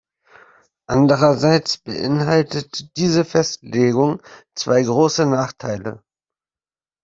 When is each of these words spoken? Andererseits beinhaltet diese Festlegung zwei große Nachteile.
Andererseits 0.87 1.77
beinhaltet 1.77 2.97
diese 2.97 3.23
Festlegung 3.23 4.19
zwei 4.55 4.81
große 4.81 5.27
Nachteile. 5.27 6.01